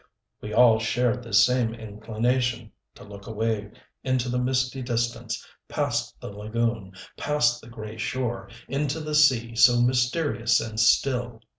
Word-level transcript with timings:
We 0.41 0.51
all 0.51 0.79
shared 0.79 1.21
this 1.21 1.45
same 1.45 1.75
inclination 1.75 2.71
to 2.95 3.03
look 3.03 3.27
away 3.27 3.69
into 4.03 4.29
the 4.29 4.39
misty 4.39 4.81
distance, 4.81 5.47
past 5.69 6.19
the 6.19 6.31
lagoon, 6.31 6.93
past 7.17 7.61
the 7.61 7.69
gray 7.69 7.97
shore, 7.99 8.49
into 8.67 8.99
the 8.99 9.13
sea 9.13 9.55
so 9.55 9.79
mysterious 9.79 10.59
and 10.59 10.79
still. 10.79 11.43